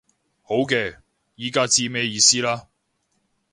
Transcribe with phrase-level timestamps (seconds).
[0.41, 0.97] 好嘅，
[1.35, 2.67] 依家知咩意思啦